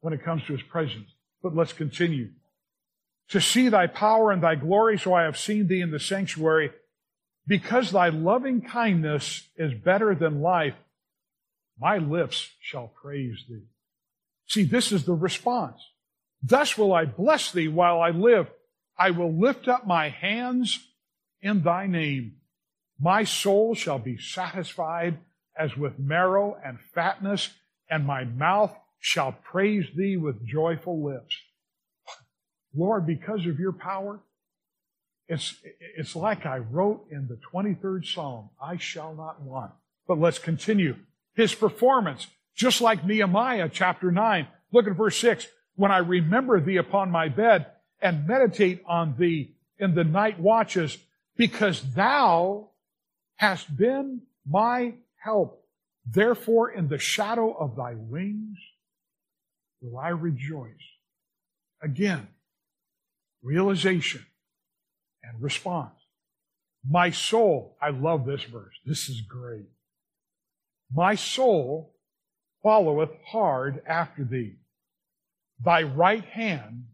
[0.00, 1.10] when it comes to His presence.
[1.42, 2.30] But let's continue.
[3.30, 6.70] To see thy power and thy glory, so I have seen thee in the sanctuary.
[7.46, 10.74] Because thy loving kindness is better than life,
[11.78, 13.64] my lips shall praise thee.
[14.50, 15.80] See, this is the response.
[16.42, 18.48] Thus will I bless thee while I live.
[18.98, 20.80] I will lift up my hands
[21.40, 22.32] in thy name.
[22.98, 25.18] My soul shall be satisfied
[25.56, 27.50] as with marrow and fatness,
[27.88, 31.36] and my mouth shall praise thee with joyful lips.
[32.74, 34.18] Lord, because of your power,
[35.28, 35.54] it's,
[35.96, 39.70] it's like I wrote in the 23rd Psalm, I shall not want.
[40.08, 40.96] But let's continue.
[41.34, 44.46] His performance, just like Nehemiah chapter 9.
[44.72, 45.46] Look at verse 6.
[45.76, 47.66] When I remember thee upon my bed
[48.00, 50.98] and meditate on thee in the night watches,
[51.36, 52.68] because thou
[53.36, 55.64] hast been my help.
[56.04, 58.58] Therefore, in the shadow of thy wings
[59.80, 60.70] will I rejoice.
[61.82, 62.28] Again,
[63.42, 64.26] realization
[65.22, 65.94] and response.
[66.88, 68.74] My soul, I love this verse.
[68.84, 69.68] This is great.
[70.92, 71.94] My soul
[72.62, 74.56] followeth hard after thee.
[75.64, 76.84] Thy right hand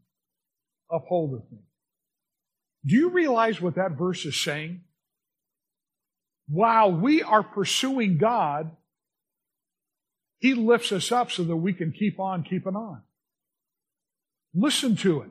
[0.91, 1.59] upholdeth me.
[2.85, 4.83] Do you realize what that verse is saying?
[6.49, 8.71] While we are pursuing God,
[10.39, 13.03] He lifts us up so that we can keep on keeping on.
[14.55, 15.31] Listen to it.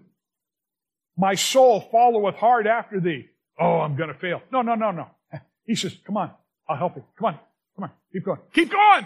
[1.18, 3.28] My soul followeth hard after thee.
[3.60, 4.42] Oh, I'm going to fail.
[4.52, 5.08] No, no, no, no.
[5.66, 6.32] He says, come on.
[6.70, 7.04] I'll help you.
[7.18, 7.40] Come on.
[7.76, 7.92] Come on.
[8.14, 8.40] Keep going.
[8.54, 9.06] Keep going!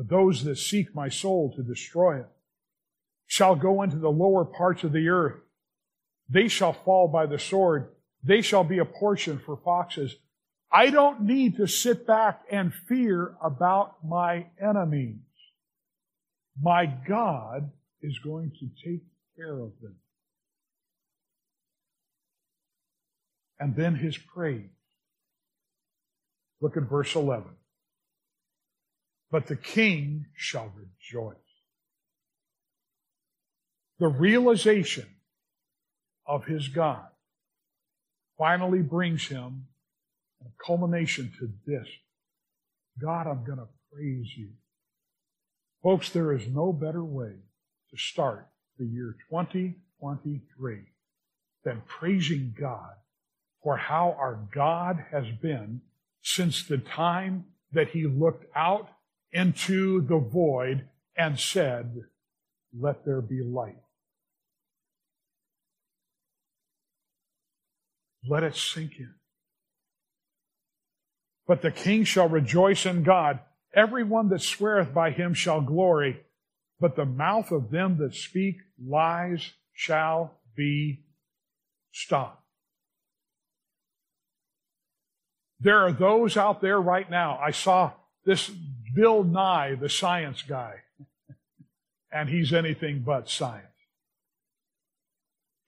[0.00, 2.26] But those that seek my soul to destroy it
[3.26, 5.42] shall go into the lower parts of the earth.
[6.26, 7.90] They shall fall by the sword.
[8.24, 10.16] They shall be a portion for foxes.
[10.72, 15.18] I don't need to sit back and fear about my enemies.
[16.58, 17.70] My God
[18.00, 19.02] is going to take
[19.36, 19.96] care of them.
[23.58, 24.70] And then his praise.
[26.62, 27.50] Look at verse 11.
[29.30, 31.36] But the king shall rejoice.
[33.98, 35.06] The realization
[36.26, 37.06] of his God
[38.38, 39.66] finally brings him
[40.40, 41.86] a culmination to this.
[43.00, 44.48] God, I'm going to praise you.
[45.82, 47.34] Folks, there is no better way
[47.90, 50.78] to start the year 2023
[51.64, 52.94] than praising God
[53.62, 55.82] for how our God has been
[56.22, 58.88] since the time that he looked out
[59.32, 62.04] into the void and said,
[62.78, 63.76] Let there be light.
[68.28, 69.14] Let it sink in.
[71.46, 73.40] But the king shall rejoice in God.
[73.74, 76.20] Everyone that sweareth by him shall glory,
[76.78, 81.04] but the mouth of them that speak lies shall be
[81.92, 82.42] stopped.
[85.60, 87.38] There are those out there right now.
[87.42, 87.92] I saw
[88.24, 88.50] this
[88.94, 90.76] Bill Nye, the science guy,
[92.12, 93.66] and he's anything but science.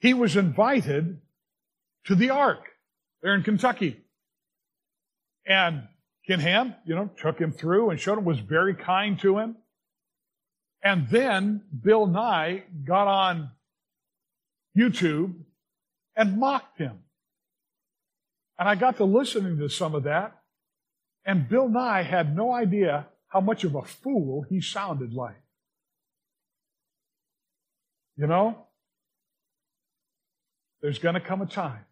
[0.01, 1.20] He was invited
[2.05, 2.64] to the Ark
[3.23, 4.01] there in Kentucky.
[5.47, 5.89] And
[6.27, 9.57] Ken Ham, you know, took him through and showed him, was very kind to him.
[10.83, 13.51] And then Bill Nye got on
[14.77, 15.35] YouTube
[16.16, 16.99] and mocked him.
[18.59, 20.37] And I got to listening to some of that,
[21.25, 25.41] and Bill Nye had no idea how much of a fool he sounded like.
[28.16, 28.66] You know,
[30.83, 31.87] there's going to come a time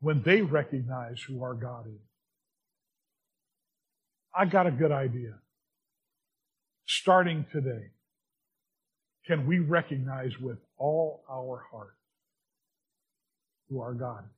[0.00, 2.00] when they recognize who our God is.
[4.34, 5.34] I got a good idea.
[6.86, 7.92] Starting today,
[9.26, 11.94] can we recognize with all our heart
[13.68, 14.36] who our God is?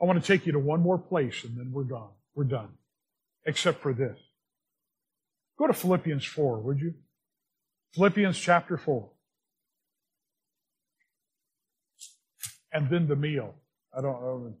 [0.00, 2.12] I want to take you to one more place and then we're gone.
[2.36, 2.68] We're done.
[3.44, 4.18] Except for this.
[5.58, 6.94] Go to Philippians 4, would you?
[7.94, 9.08] Philippians chapter 4.
[12.72, 13.54] And then the meal.
[13.96, 14.54] I don't know.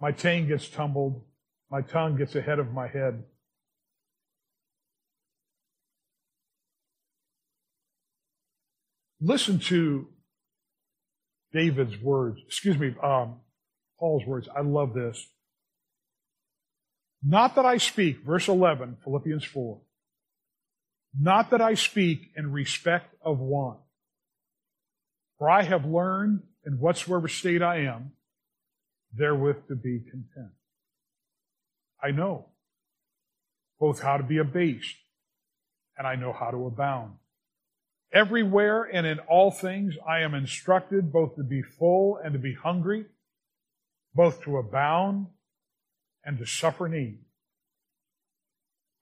[0.00, 1.22] My tongue gets tumbled.
[1.70, 3.22] My tongue gets ahead of my head.
[9.20, 10.08] Listen to
[11.52, 12.40] David's words.
[12.46, 13.40] Excuse me, um,
[13.98, 14.48] Paul's words.
[14.56, 15.28] I love this.
[17.22, 19.80] Not that I speak, verse 11, Philippians 4.
[21.18, 23.80] Not that I speak in respect of want.
[25.38, 28.12] For I have learned in whatsoever state I am,
[29.12, 30.52] therewith to be content.
[32.02, 32.46] I know
[33.78, 34.96] both how to be abased
[35.98, 37.14] and I know how to abound.
[38.12, 42.54] Everywhere and in all things I am instructed both to be full and to be
[42.54, 43.06] hungry,
[44.14, 45.26] both to abound
[46.24, 47.18] and to suffer need.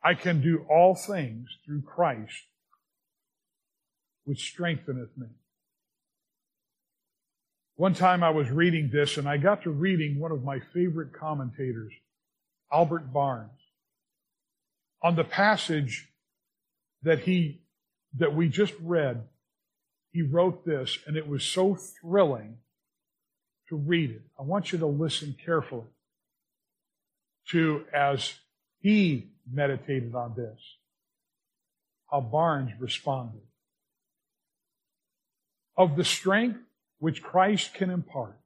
[0.02, 2.44] I can do all things through Christ,
[4.24, 5.26] which strengtheneth me.
[7.76, 11.12] One time I was reading this and I got to reading one of my favorite
[11.12, 11.92] commentators,
[12.72, 13.50] Albert Barnes,
[15.02, 16.08] on the passage
[17.02, 17.60] that he,
[18.16, 19.22] that we just read.
[20.12, 22.56] He wrote this and it was so thrilling
[23.68, 24.22] to read it.
[24.38, 25.86] I want you to listen carefully
[27.50, 28.34] to as
[28.80, 30.58] he meditated on this,
[32.10, 33.42] how Barnes responded.
[35.76, 36.58] Of the strength
[36.98, 38.38] which Christ can impart,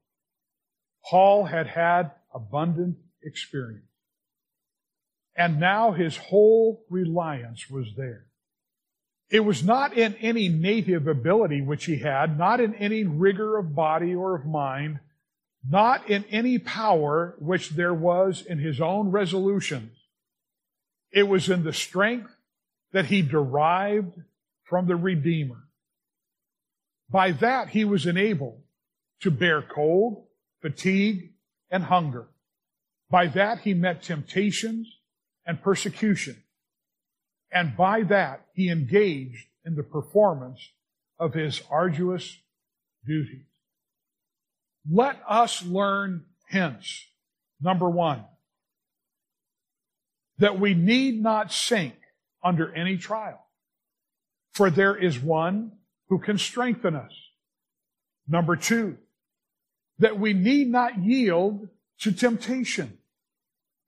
[1.09, 3.85] Paul had had abundant experience.
[5.35, 8.25] And now his whole reliance was there.
[9.29, 13.73] It was not in any native ability which he had, not in any rigor of
[13.73, 14.99] body or of mind,
[15.67, 19.97] not in any power which there was in his own resolutions.
[21.11, 22.35] It was in the strength
[22.91, 24.13] that he derived
[24.63, 25.67] from the Redeemer.
[27.09, 28.61] By that he was enabled
[29.21, 30.25] to bear cold,
[30.61, 31.33] fatigue,
[31.69, 32.27] and hunger.
[33.09, 34.99] By that he met temptations
[35.45, 36.43] and persecution.
[37.51, 40.59] And by that he engaged in the performance
[41.19, 42.37] of his arduous
[43.05, 43.45] duties.
[44.89, 47.05] Let us learn hence,
[47.61, 48.25] number one,
[50.39, 51.95] that we need not sink
[52.43, 53.45] under any trial,
[54.51, 55.71] for there is one
[56.09, 57.13] who can strengthen us.
[58.27, 58.97] Number two,
[59.99, 61.69] that we need not yield
[61.99, 62.97] to temptation.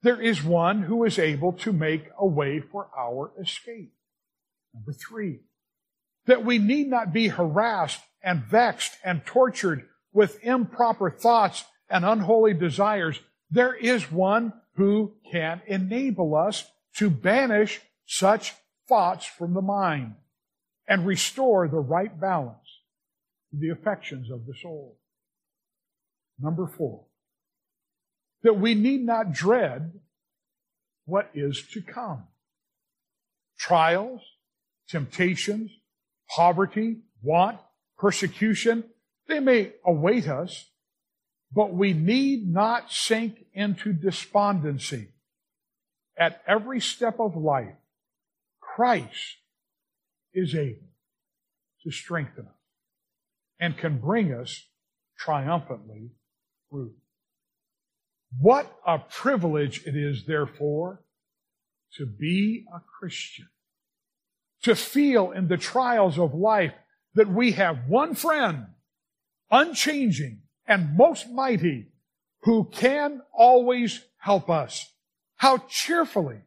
[0.02, 3.92] There is one who is able to make a way for our escape.
[4.72, 5.40] Number three,
[6.26, 12.54] that we need not be harassed and vexed and tortured with improper thoughts and unholy
[12.54, 16.64] desires, there is one who can enable us
[16.96, 18.54] to banish such
[18.88, 20.14] thoughts from the mind
[20.88, 22.80] and restore the right balance
[23.50, 24.98] to the affections of the soul.
[26.40, 27.04] Number four,
[28.42, 29.92] that we need not dread
[31.04, 32.24] what is to come.
[33.58, 34.22] Trials,
[34.88, 35.70] temptations,
[36.34, 37.58] poverty, want,
[37.98, 38.84] persecution,
[39.28, 40.66] they may await us,
[41.52, 45.08] but we need not sink into despondency.
[46.18, 47.74] At every step of life,
[48.60, 49.36] Christ
[50.32, 50.88] is able
[51.82, 52.52] to strengthen us
[53.58, 54.66] and can bring us
[55.18, 56.10] triumphantly
[56.70, 56.94] through.
[58.40, 61.02] What a privilege it is, therefore,
[61.94, 63.48] to be a Christian.
[64.62, 66.74] To feel in the trials of life
[67.14, 68.66] that we have one friend
[69.50, 71.88] unchanging, and most mighty,
[72.42, 74.92] who can always help us.
[75.36, 76.40] How cheerfully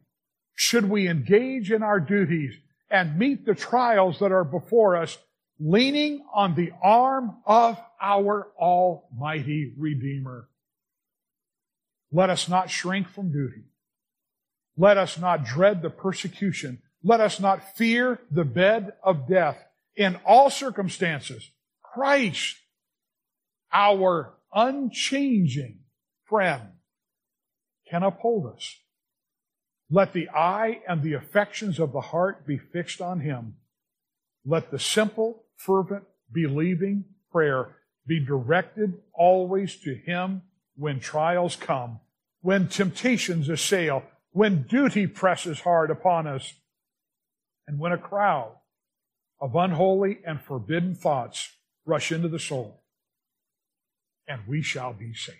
[0.54, 2.54] should we engage in our duties
[2.90, 5.16] and meet the trials that are before us,
[5.58, 10.48] leaning on the arm of our Almighty Redeemer.
[12.12, 13.64] Let us not shrink from duty.
[14.76, 16.82] Let us not dread the persecution.
[17.04, 19.58] Let us not fear the bed of death.
[19.94, 21.50] In all circumstances,
[21.82, 22.56] Christ
[23.72, 25.80] our unchanging
[26.24, 26.62] friend
[27.88, 28.76] can uphold us.
[29.90, 33.56] Let the eye and the affections of the heart be fixed on him.
[34.46, 40.42] Let the simple, fervent, believing prayer be directed always to him
[40.76, 42.00] when trials come,
[42.40, 46.54] when temptations assail, when duty presses hard upon us,
[47.66, 48.52] and when a crowd
[49.40, 52.79] of unholy and forbidden thoughts rush into the soul
[54.30, 55.38] and we shall be saved.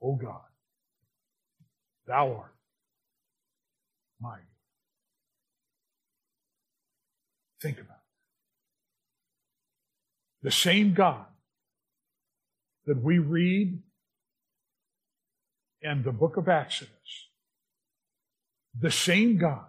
[0.00, 0.40] O God,
[2.06, 2.54] thou art
[4.20, 4.38] my
[7.60, 8.02] Think about it.
[10.42, 11.24] The same God
[12.84, 13.82] that we read
[15.80, 17.30] in the book of Exodus,
[18.78, 19.64] the same God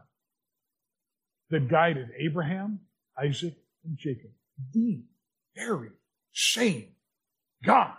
[1.50, 2.82] that guided Abraham,
[3.18, 3.54] Isaac,
[3.86, 4.32] and Jacob,
[4.74, 5.06] the
[5.56, 5.90] very
[6.34, 6.90] same
[7.64, 7.94] God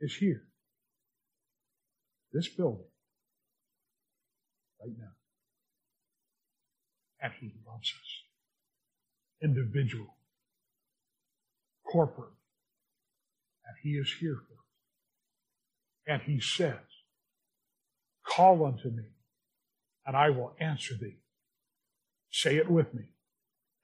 [0.00, 0.42] is here.
[2.32, 2.84] This building.
[4.80, 5.12] Right now.
[7.20, 8.22] And He loves us.
[9.42, 10.16] Individual.
[11.90, 12.32] Corporate.
[13.66, 14.58] And He is here for us.
[16.06, 16.74] And He says,
[18.26, 19.04] Call unto me,
[20.04, 21.18] and I will answer thee.
[22.30, 23.04] Say it with me,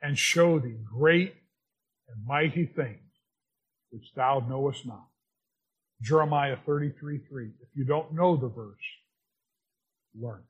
[0.03, 1.35] and show thee great
[2.15, 3.01] and mighty things
[3.91, 5.07] which thou knowest not.
[6.03, 7.47] Jeremiah 33 3.
[7.61, 8.77] If you don't know the verse,
[10.21, 10.43] learn.